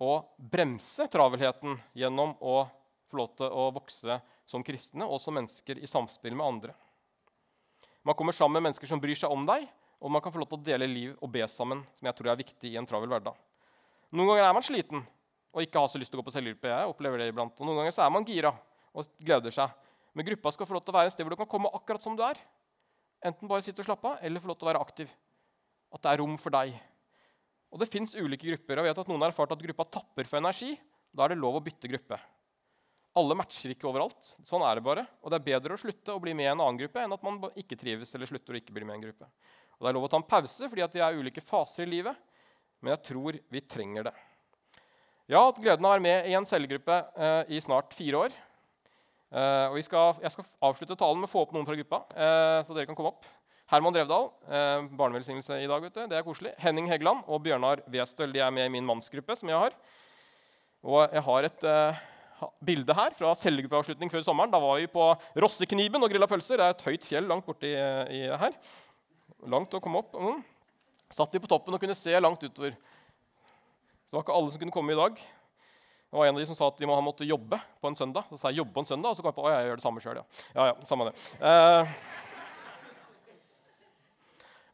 [0.00, 2.62] og bremse travelheten gjennom å
[3.10, 6.76] få lov til å vokse som kristne og som mennesker i samspill med andre.
[8.06, 9.66] Man kommer sammen med mennesker som bryr seg om deg,
[10.00, 12.30] og man kan få lov til å dele liv og be sammen, som jeg tror
[12.32, 13.36] er viktig i en travel hverdag.
[14.10, 15.04] Noen ganger er man sliten
[15.50, 16.66] og ikke har så lyst til å gå på selvhjelp.
[16.70, 17.56] Jeg opplever det iblant.
[17.58, 18.52] Og noen ganger så er man gira
[18.94, 19.72] og gleder seg.
[20.14, 22.02] Men gruppa skal få lov til å være et sted hvor du kan komme akkurat
[22.02, 22.38] som du er.
[23.26, 25.10] Enten bare sitte og slappe av, eller få lov til å være aktiv.
[25.90, 26.74] At det er rom for deg.
[27.70, 28.80] Og det fins ulike grupper.
[28.80, 30.72] og Jeg vet at Noen har erfart at gruppa tapper for energi.
[31.10, 32.18] Da er det lov å bytte gruppe.
[33.18, 34.34] Alle matcher ikke overalt.
[34.46, 35.02] Sånn er det bare.
[35.24, 37.24] Og det er bedre å slutte å bli med i en annen gruppe enn at
[37.26, 39.26] man ikke trives eller slutter å ikke bli med i en gruppe.
[39.78, 41.90] Og Det er lov å ta en pause fordi at vi er ulike faser i
[41.90, 42.14] livet,
[42.80, 44.14] men jeg tror vi trenger det.
[45.30, 48.22] Jeg har hatt gleden av å være med i en cellegruppe eh, i snart fire
[48.26, 48.38] år.
[49.30, 52.02] Eh, og skal, Jeg skal avslutte talen med å få opp noen fra gruppa.
[52.14, 53.26] eh, så dere kan komme opp.
[53.70, 55.82] Herman Drevdal, eh, barnevelsignelse i dag.
[55.82, 56.06] vet du.
[56.06, 56.54] Det er koselig.
[56.58, 59.36] Henning Heggeland og Bjørnar Westøl de er med i min mannsgruppe.
[59.38, 59.70] som Jeg har.
[60.82, 61.64] Og jeg har et
[62.64, 64.52] bilde her fra cellegruppeavslutning før sommeren.
[64.52, 65.08] Da var vi på
[65.42, 66.60] Rossekniben og grilla pølser.
[66.60, 68.56] Det er et høyt fjell langt borti i, her.
[69.50, 70.16] Langt å komme opp.
[70.16, 70.40] Mm.
[71.10, 72.76] Satt vi på toppen og kunne se langt utover.
[72.76, 75.20] Så det var ikke alle som kunne komme i dag.
[76.10, 77.98] Det var en av de som sa at de må, han måtte jobbe på en
[77.98, 78.26] søndag.
[78.30, 79.78] Så sa jeg jobbe på en søndag, og så kom jeg på å, jeg gjør
[79.78, 80.18] det samme sjøl.
[80.18, 80.24] Ja.
[80.56, 81.14] ja, ja, samme det.
[81.38, 81.94] Eh,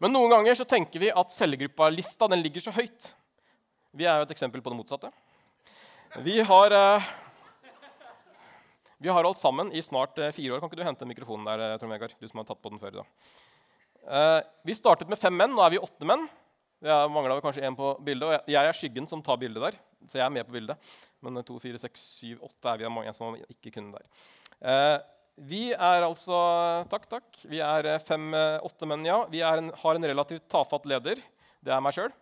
[0.02, 3.10] Men noen ganger så tenker vi at cellegruppalista den ligger så høyt.
[3.96, 5.08] Vi er jo et eksempel på det motsatte.
[6.24, 7.06] Vi har, eh,
[8.98, 10.62] vi har holdt sammen i snart eh, fire år.
[10.62, 12.14] Kan ikke du hente mikrofonen der, eh, Trond Vegard?
[12.16, 13.10] Du som har tatt på den før i dag.
[14.06, 15.52] Eh, vi startet med fem menn.
[15.52, 16.24] Nå er vi åtte menn.
[16.86, 18.24] Jeg mangla kanskje én på bildet.
[18.46, 19.76] Og jeg er skyggen som tar bildet der.
[20.08, 20.94] Så jeg er med på bildet.
[21.24, 25.04] Men to, fire, seks, syv, åtte er vi mange som ikke kunne der.
[25.36, 26.40] Vi er altså
[26.88, 27.28] Takk, takk.
[27.44, 29.20] Vi er eh, fem-åtte menn, ja.
[29.28, 31.20] Vi en, har en relativt tafatt leder.
[31.60, 32.12] Det er meg sjøl.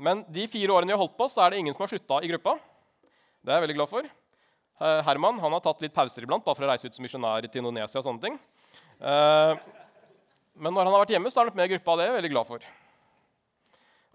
[0.00, 2.20] Men de fire årene vi har holdt på, så er det ingen som har slutta
[2.24, 2.58] i gruppa.
[3.40, 4.08] Det er jeg veldig glad for.
[4.80, 7.46] Eh, Herman han har tatt litt pauser iblant bare for å reise ut som misjonær
[7.46, 8.00] til Indonesia.
[8.00, 8.38] og sånne ting.
[10.60, 11.96] Men når han har vært hjemme, så er han med i gruppa.
[11.96, 12.66] Det er jeg veldig glad for.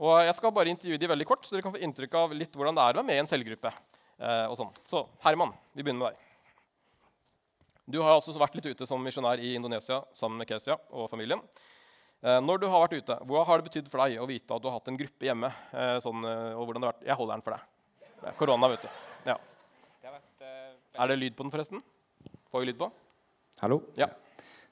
[0.06, 2.54] Og Jeg skal bare intervjue de veldig kort, så dere kan få inntrykk av litt
[2.54, 3.72] hvordan det er å være med i en cellegruppe.
[4.50, 4.74] og sånn.
[4.86, 6.26] Så Herman, vi begynner med deg.
[7.86, 11.42] Du har altså vært litt ute som misjonær i Indonesia sammen med Kesia og familien.
[12.26, 14.62] Eh, når du har vært ute, Hva har det betydd for deg å vite at
[14.62, 15.52] du har hatt en gruppe hjemme?
[15.72, 17.06] Eh, sånn, eh, og hvordan det har vært?
[17.06, 18.38] Jeg holder den for deg.
[18.40, 18.90] Korona, vet du.
[19.30, 19.38] Ja.
[20.96, 21.84] Er det lyd på den, forresten?
[22.52, 22.90] Får vi lyd på?
[23.62, 23.82] Hallo?
[24.00, 24.10] Ja.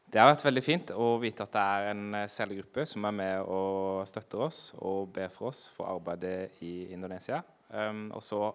[0.07, 3.47] Det har vært veldig fint å vite at det er en cellegruppe som er med
[3.49, 7.41] og støtter oss og ber for oss for arbeidet i Indonesia.
[7.69, 8.53] Um, og så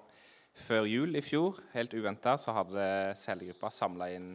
[0.59, 4.33] Før jul i fjor, helt uventa, så hadde cellegruppa samla inn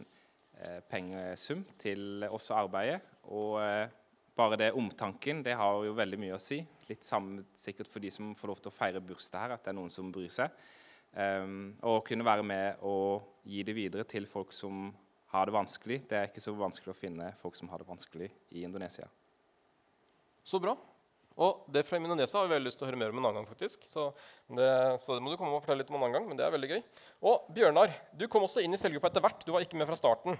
[0.64, 3.00] Eh, pengesum til oss og arbeidet.
[3.34, 3.90] Og eh,
[4.36, 6.60] bare det omtanken det har jo veldig mye å si.
[6.88, 9.72] Litt samme sikkert for de som får lov til å feire bursdag her, at det
[9.72, 10.54] er noen som bryr seg.
[11.14, 14.88] Um, og kunne være med og gi det videre til folk som
[15.34, 16.00] har det vanskelig.
[16.10, 19.06] Det er ikke så vanskelig å finne folk som har det vanskelig i Indonesia.
[20.44, 20.74] Så bra.
[21.34, 23.42] Og det fra Indonesia har vi veldig lyst til å høre mer om en annen
[23.42, 23.48] gang.
[23.50, 23.82] faktisk.
[23.90, 24.06] Så
[24.54, 24.68] det,
[25.02, 26.54] så det må du komme og fortelle litt om en annen gang, men det er
[26.54, 26.82] veldig gøy.
[27.30, 29.42] Og Bjørnar, du kom også inn i cellegruppa etter hvert.
[29.42, 30.38] Du var ikke med fra starten.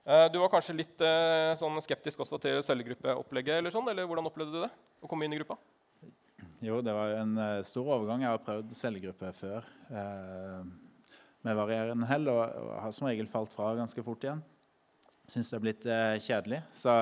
[0.00, 3.60] Eh, du var kanskje litt eh, sånn skeptisk også til cellegruppeopplegget?
[3.60, 4.72] Eller sånn, eller hvordan opplevde du det?
[5.04, 5.58] Å komme inn i gruppa?
[6.60, 8.20] Jo, det var en uh, stor overgang.
[8.20, 10.60] Jeg har prøvd cellegruppe før uh,
[11.40, 12.42] med varierende hell og,
[12.82, 14.42] har som regel falt fra ganske fort igjen.
[15.24, 16.58] Syns det er blitt uh, kjedelig.
[16.76, 16.92] Så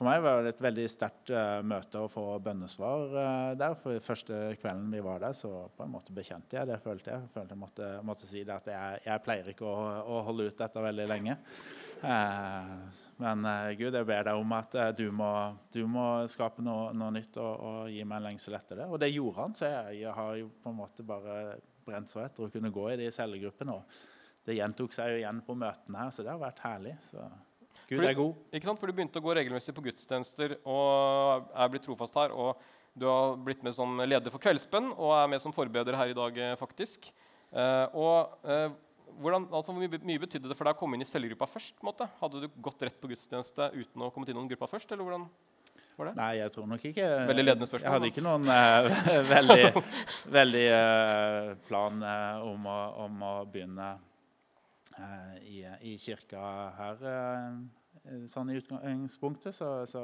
[0.00, 3.74] for meg var det et veldig sterkt uh, møte å få bønnesvar uh, der.
[3.76, 6.78] For første kvelden vi var der, så på en måte bekjente jeg det.
[6.80, 10.22] følte Jeg følte jeg måtte, måtte si det at jeg, jeg pleier ikke å, å,
[10.30, 11.34] holde ut dette veldig lenge.
[12.00, 13.44] Uh, men
[13.76, 15.28] Gud, jeg ber deg om at du må,
[15.76, 18.88] du, må, skape noe, noe nytt og, og, gi meg en lengsel etter det.
[18.88, 21.36] Og det gjorde han, så jeg, jeg, har jo på en måte bare
[21.84, 23.76] brent så etter å kunne gå i de cellegruppene.
[23.76, 26.96] Og det gjentok seg jo igjen på møtene her, så det har vært herlig.
[27.04, 27.28] så...
[27.90, 28.36] Gud er god.
[28.54, 28.78] Ikke sant?
[28.78, 32.30] For Du begynte å gå regelmessig på gudstjenester og er blitt trofast her.
[32.30, 32.60] og
[32.94, 36.16] Du har blitt med som leder for Kveldsbønn og er med som forbeder her i
[36.16, 36.38] dag.
[36.38, 37.10] Eh, faktisk.
[37.50, 38.70] Eh, og eh,
[39.18, 41.80] hvordan, altså, Hvor mye betydde det for deg å komme inn i cellegruppa først?
[41.82, 42.06] Måte?
[42.20, 44.92] Hadde du gått rett på gudstjeneste uten å komme til noen gruppa først?
[44.92, 45.26] eller hvordan
[46.00, 46.14] var det?
[46.16, 47.86] Nei, jeg tror nok ikke Veldig ledende spørsmål.
[47.86, 49.02] Jeg hadde ikke noen uh,
[49.34, 49.82] veldig,
[50.38, 53.90] veldig uh, plan uh, om, å, om, å, begynne
[55.46, 56.40] i, i, kirka
[56.76, 57.04] her
[58.30, 59.54] sånn i utgangspunktet.
[59.54, 60.02] Så, så,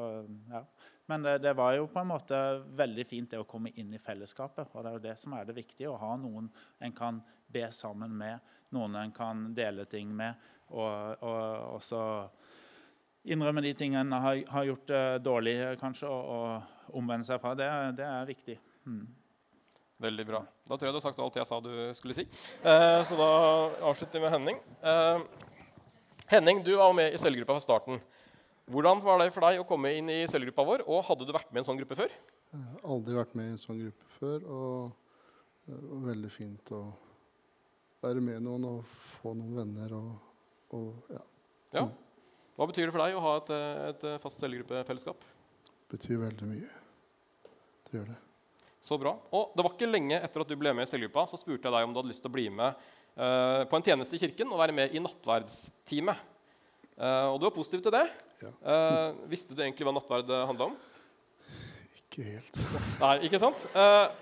[0.51, 0.62] ja.
[1.07, 2.40] Men det, det, var jo på en måte
[2.79, 4.73] veldig fint det å komme inn i fellesskapet.
[4.73, 5.90] Og det er jo det som er det viktige.
[5.90, 6.51] Å ha noen
[6.83, 7.21] en kan
[7.53, 8.42] be sammen med,
[8.75, 10.35] noen en kan dele ting med.
[10.75, 12.01] Og, og også
[13.27, 16.27] innrømme de tingene en har, har, gjort uh, dårlig, kanskje, og,
[16.90, 17.55] og omvende seg fra.
[17.59, 18.59] Det, det er viktig.
[18.87, 19.07] Mm.
[20.03, 20.42] Veldig bra.
[20.69, 22.27] Da tror jeg du har sagt alt jeg sa du skulle si.
[22.61, 23.29] Eh, så da
[23.88, 24.59] avslutter vi med Henning.
[24.85, 25.46] Eh,
[26.27, 28.01] Henning, du var med i cellegruppa fra starten.
[28.67, 30.83] Hvordan var det for deg å komme inn i cellegruppa vår?
[30.91, 32.15] Og hadde du vært med i en sånn gruppe før?
[32.51, 34.49] Jeg har aldri vært med i en sånn gruppe før.
[34.51, 36.81] Og det var veldig fint å
[38.03, 39.95] være med noen og få noen venner.
[39.95, 40.11] Og,
[40.75, 41.23] og ja.
[41.79, 41.87] ja.
[42.59, 43.55] Hva betyr det for deg å ha et,
[43.93, 45.23] et fast cellegruppefellesskap?
[45.62, 46.71] Det betyr veldig mye.
[47.87, 48.21] Det gjør det.
[48.83, 49.15] Så bra.
[49.31, 51.75] Og det var ikke lenge etter at du ble med i cellegruppa, så spurte jeg
[51.75, 52.83] deg om du hadde lyst til å bli med
[53.16, 56.18] på en tjeneste i kirken og være med i nattverdsteamet.
[56.96, 58.05] Uh, og du var positiv til det.
[58.40, 58.50] Ja.
[58.61, 60.76] Uh, visste du egentlig hva nattverd handla om?
[62.00, 62.62] Ikke helt.
[63.02, 63.66] Nei, ikke sant?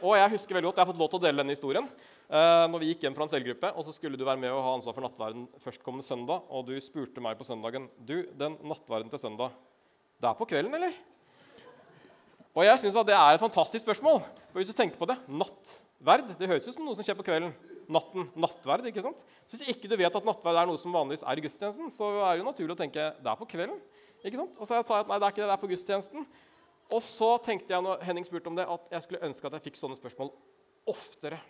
[0.03, 1.87] Og jeg husker veldig godt, jeg har fått lov til å dele denne historien.
[2.25, 4.63] Uh, når vi gikk hjem fra en selvgruppe, og så skulle du være med og
[4.65, 9.13] ha ansvar for nattverden førstkommende søndag, og du spurte meg på søndagen du, den nattverden
[9.13, 9.55] til søndag,
[10.19, 10.97] det er på kvelden, eller?
[12.55, 14.23] Og jeg syns det er et fantastisk spørsmål.
[14.51, 15.19] For hvis du tenker på det,
[16.05, 17.55] nattverd, det høres ut som noe som skjer på kvelden
[17.89, 18.87] natten nattverd.
[18.89, 19.21] ikke sant?
[19.49, 22.11] Så Hvis ikke du vet at nattverd er noe som vanligvis er i gudstjenesten, så
[22.25, 23.81] er det jo naturlig å tenke det er på kvelden.
[24.25, 24.57] ikke sant?
[24.59, 26.27] Og så sa jeg at nei, det er ikke det, det er på gudstjenesten.
[26.93, 29.67] Og så tenkte jeg når Henning spurte om det, at jeg skulle ønske at jeg
[29.69, 30.33] fikk sånne spørsmål
[30.89, 31.41] oftere.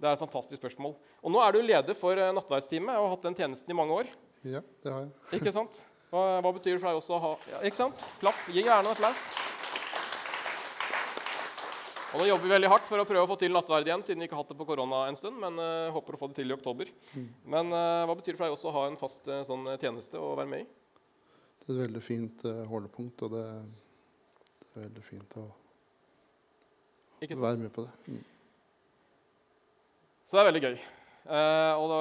[0.00, 0.96] Det er et fantastisk spørsmål.
[1.22, 3.96] Og nå er du leder for eh, nattverdsteamet og har hatt den tjenesten i mange
[4.02, 4.10] år.
[4.44, 5.40] Ja, det har jeg.
[5.40, 5.80] Ikke sant?
[6.12, 8.04] Hva, hva betyr det for deg også å ha ja, Ikke sant?
[8.20, 8.44] Klapp.
[8.52, 9.43] Gi gjerne en applaus.
[12.14, 14.22] Og nå jobber vi veldig hardt for å prøve å få til nattverd igjen, siden
[14.22, 16.36] vi ikke har hatt det på korona en stund, men uh, håper å få det
[16.38, 16.92] til i oktober.
[17.50, 20.20] Men uh, hva betyr det for deg også å ha en fast uh, sånn tjeneste
[20.22, 20.68] å være med i?
[21.58, 23.42] Det er et veldig fint holdepunkt, og det,
[24.60, 25.46] det, er veldig fint å
[27.40, 27.94] være med på det.
[28.06, 28.20] Mm.
[30.22, 30.76] Så det er veldig gøy.
[31.24, 31.98] Og det,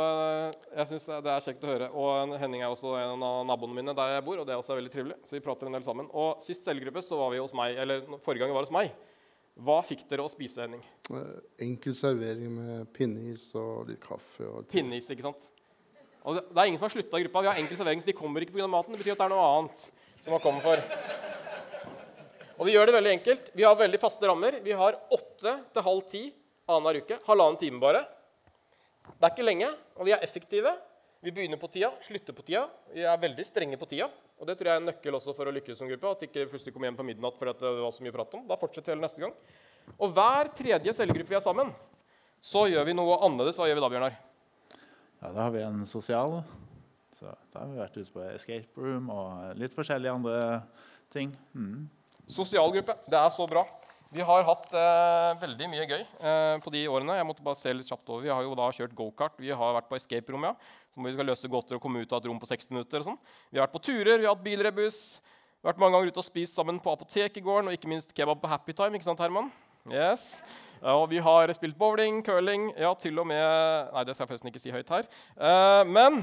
[0.76, 1.88] jeg synes det er kjekt å høre.
[1.96, 4.78] Og Henning er også en av naboene mine der jeg bor, og det er også
[4.78, 5.18] veldig trivelig.
[5.26, 6.12] Så vi prater en del sammen.
[6.12, 8.92] Og sist cellegruppe så var vi hos meg, eller forrige gang var hos meg.
[9.54, 10.82] Hva fikk dere å spise, Henning?
[11.14, 14.48] Eh, Enkel servering med pinneis og litt kaffe.
[14.50, 15.46] Og Pinneis, ikke sant?
[16.24, 17.44] Og det, det er ingen som har slutta i gruppa.
[17.44, 18.68] Vi har enkel servering, så de kommer ikke pga.
[18.72, 18.96] maten.
[18.96, 19.84] Det betyr at det er noe annet
[20.24, 20.82] som man kommer for.
[22.58, 23.52] Og vi gjør det veldig enkelt.
[23.60, 24.58] Vi har veldig faste rammer.
[24.64, 26.24] Vi har åtte til halv ti
[26.64, 27.20] annenhver uke.
[27.28, 28.06] Halvannen time bare.
[29.04, 30.72] Det er ikke lenge, og vi er effektive.
[31.24, 32.66] Vi begynner på tida, slutter på tida.
[32.96, 34.08] Vi er veldig strenge på tida.
[34.42, 36.12] Og det tror jeg er en nøkkel også for å lykkes som gruppe.
[36.16, 38.46] At ikke plutselig kommer hjem på midnatt fordi det var så mye prat om.
[38.50, 39.36] Da fortsetter vi hele neste gang.
[39.98, 41.72] Og hver tredje cellegruppe vi er sammen,
[42.44, 43.60] så gjør vi noe annerledes.
[43.60, 44.18] Hva gjør vi da, Bjørnar?
[45.24, 46.42] Ja, da har vi en sosial.
[47.14, 50.38] Så da har vi vært ute på escape room og litt forskjellige andre
[51.14, 51.32] ting.
[51.54, 51.86] Mm.
[52.28, 52.98] Sosialgruppe.
[53.08, 53.64] Det er så bra.
[54.14, 57.16] Vi har hatt eh, veldig mye gøy eh, på de årene.
[57.18, 58.22] Jeg måtte bare se litt kjapt over.
[58.22, 59.40] Vi har jo da kjørt gokart.
[59.42, 60.52] Vi har vært på escape room, ja.
[60.94, 63.02] Så må vi skal løse gåter og komme ut av et rom på 60 minutter.
[63.02, 63.18] og sånn.
[63.50, 65.00] Vi har vært på turer, vi har hatt bilrebuss.
[65.66, 68.44] Vært mange ganger ute og spist sammen på apotek i gården, og ikke minst kebab
[68.44, 69.00] på Happy Time.
[69.00, 69.50] ikke sant, Herman?
[69.90, 70.44] Yes.
[70.84, 74.54] Og vi har spilt bowling, curling, ja, til og med Nei, det skal jeg forresten
[74.54, 75.10] ikke si høyt her.
[75.40, 76.22] Eh, men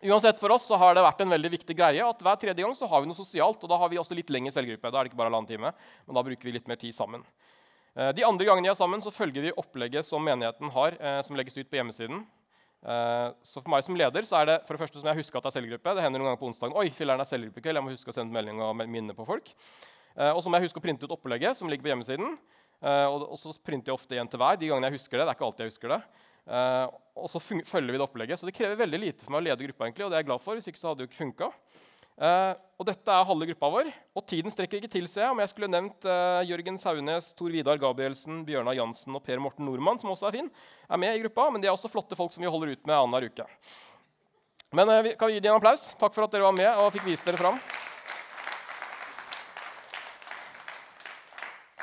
[0.00, 2.72] Uansett for oss så har det vært en veldig viktig greie at hver tredje gang
[2.76, 3.60] så har vi noe sosialt.
[3.60, 4.88] Og da har vi også litt lengre selvgruppe.
[4.88, 5.72] Da er det ikke bare halvannen time,
[6.06, 7.24] men da bruker vi litt mer tid sammen.
[7.96, 11.20] Eh, De andre gangene vi er sammen, så følger vi opplegget som menigheten har, eh,
[11.26, 12.24] som legges ut på hjemmesiden.
[12.80, 15.36] Eh, Så for meg som leder så er det for det første som jeg husker
[15.36, 15.94] at det er selvgruppe.
[15.94, 16.76] Det hender noen ganger på onsdagen.
[16.76, 17.76] Oi, filler'n er selvgruppekveld.
[17.76, 19.52] Jeg må huske å sende melding og minne på folk.
[20.16, 22.38] Og så må jeg huske å printe ut opplegget som ligger på hjemmesiden.
[22.82, 25.26] Og så printer jeg ofte en til hver de gangene jeg husker det.
[25.28, 26.00] Det er ikke alltid jeg husker det.
[26.46, 26.86] Eh,
[27.20, 28.40] og så følger vi det opplegget.
[28.40, 30.30] Så det krever veldig lite for meg å lede gruppa, egentlig, og det er jeg
[30.30, 30.56] glad for.
[30.58, 31.50] hvis ikke så hadde det jo ikke funka.
[32.20, 33.92] Eh, og dette er halve gruppa vår.
[34.16, 35.34] Og tiden strekker ikke til, ser jeg.
[35.34, 39.68] Om jeg skulle nevnt eh, Jørgen Saunes, Tor Vidar Gabrielsen, Bjørnar Jansen og Per Morten
[39.68, 40.50] Nordmann, som også er fin,
[40.88, 41.50] er med i gruppa.
[41.50, 43.48] Men de er også flotte folk som vi holder ut med annenhver uke.
[44.76, 45.90] Men kan vi gi dem en applaus.
[45.98, 47.58] Takk for at dere var med og fikk vist dere fram.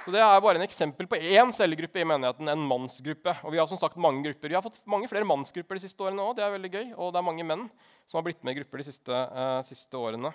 [0.08, 3.34] Så Det er bare en eksempel på én cellegruppe i menigheten, en mannsgruppe.
[3.43, 4.48] Og Vi har som sagt mange grupper.
[4.48, 6.38] Vi har fått mange flere mannsgrupper de siste årene òg.
[6.38, 6.86] Det er veldig gøy.
[6.96, 7.65] Og det er mange menn
[8.08, 10.32] som har blitt med i grupper de siste, eh, siste årene.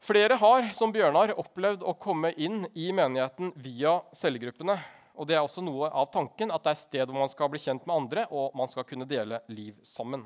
[0.00, 4.80] Flere har, som Bjørnar, opplevd å komme inn i menigheten via cellegruppene.
[5.14, 7.50] Og det er også noe av tanken at det er et sted hvor man skal
[7.50, 10.24] bli kjent med andre og man skal kunne dele liv sammen.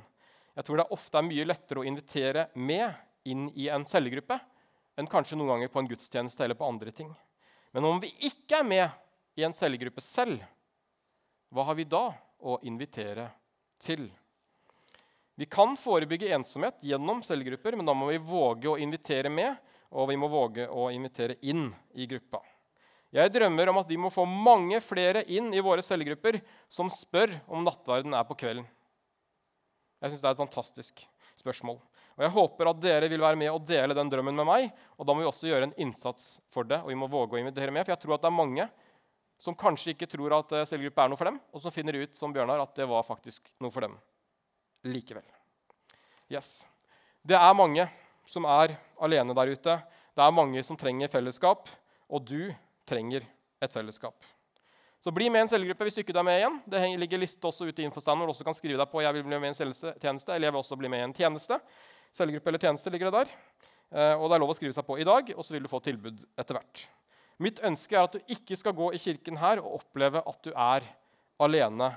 [0.55, 4.39] Jeg tror det ofte er mye lettere å invitere med inn i en cellegruppe
[4.95, 7.11] enn kanskje noen ganger på en gudstjeneste eller på andre ting.
[7.77, 8.87] Men om vi ikke er med
[9.37, 10.41] i en cellegruppe selv,
[11.53, 12.07] hva har vi da
[12.41, 13.27] å invitere
[13.85, 14.07] til?
[15.37, 19.61] Vi kan forebygge ensomhet gjennom cellegrupper, men da må vi våge å invitere med,
[19.93, 22.41] og vi må våge å invitere inn i gruppa.
[23.13, 26.41] Jeg drømmer om at vi må få mange flere inn i våre cellegrupper
[26.73, 28.65] som spør om nattverden er på kvelden.
[30.01, 31.05] Jeg syns det er et fantastisk
[31.45, 31.77] spørsmål.
[32.17, 34.69] Og Jeg håper at dere vil være med og dele den drømmen med meg.
[34.97, 37.41] Og da må vi også gjøre en innsats for det, og vi må våge å
[37.41, 37.85] invitere med.
[37.85, 38.69] For jeg tror at det er mange
[39.37, 42.17] som kanskje ikke tror at eh, cellegruppe er noe for dem, og som finner ut
[42.17, 43.99] som Bjørnar, at det var faktisk noe for dem
[44.87, 45.27] likevel.
[46.33, 46.65] Yes.
[47.27, 47.85] Det er mange
[48.27, 49.77] som er alene der ute.
[50.17, 51.69] Det er mange som trenger fellesskap,
[52.09, 52.49] og du
[52.89, 53.27] trenger
[53.61, 54.17] et fellesskap.
[55.03, 56.57] Så bli med i en cellegruppe hvis du ikke er med igjen.
[56.67, 59.15] Det ligger liste også ute i infostanden hvor du også kan skrive deg på jeg
[59.15, 59.59] vil bli med i en
[60.01, 61.61] tjeneste, eller jeg vil også bli med i en tjeneste.
[62.15, 63.35] Cellegruppe eller tjeneste ligger det der.
[63.95, 65.71] Eh, og det er lov å skrive seg på i dag, og så vil du
[65.71, 66.85] få tilbud etter hvert.
[67.43, 70.53] Mitt ønske er at du ikke skal gå i kirken her og oppleve at du
[70.53, 70.87] er
[71.43, 71.91] alene,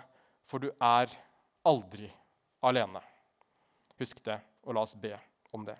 [0.50, 1.14] for du er
[1.68, 2.10] aldri
[2.66, 3.02] alene.
[4.00, 5.14] Husk det, og la oss be
[5.56, 5.78] om det.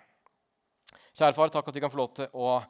[1.16, 2.60] Kjære far, takk at vi kan få lov til å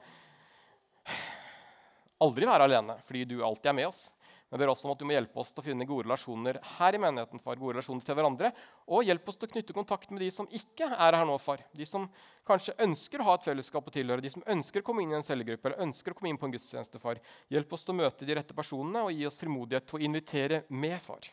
[2.24, 4.08] aldri være alene, fordi du alltid er med oss.
[4.50, 6.56] Men jeg ber også om at du må hjelpe oss til å finne gode relasjoner
[6.74, 7.54] her i menigheten, far.
[7.60, 8.50] Gode relasjoner til hverandre.
[8.90, 11.62] Og hjelp oss til å knytte kontakt med de som ikke er her nå, far.
[11.70, 12.08] De som
[12.48, 15.18] kanskje ønsker å ha et fellesskap å tilhøre, de som ønsker å komme inn i
[15.20, 17.22] en cellegruppe eller ønsker å komme inn på en gudstjeneste, far.
[17.54, 20.64] Hjelp oss til å møte de rette personene og gi oss frimodighet til å invitere
[20.66, 21.30] med, far.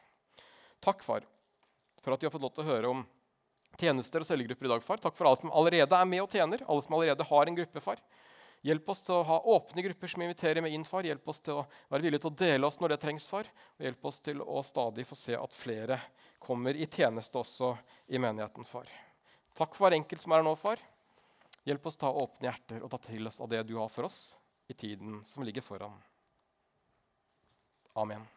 [0.85, 1.25] Takk, far,
[2.05, 3.01] for at vi har fått lov til å høre om
[3.81, 5.01] tjenester og cellegrupper i dag, far.
[5.01, 7.81] Takk for alle som allerede er med og tjener, alle som allerede har en gruppe,
[7.81, 8.01] far.
[8.67, 11.07] Hjelp oss til å ha åpne grupper som inviterer med inn, far.
[11.07, 13.47] Hjelp oss til å være villige til å dele oss når det trengs, far.
[13.77, 16.01] Og hjelp oss til å stadig få se at flere
[16.43, 17.71] kommer i tjeneste også
[18.11, 18.91] i menigheten, far.
[19.57, 20.83] Takk for hver enkelt som er her nå, far.
[21.67, 23.91] Hjelp oss til å ta åpne hjerter og ta til oss av det du har
[23.91, 24.21] for oss
[24.67, 25.95] i tiden som ligger foran.
[27.97, 28.27] Amen.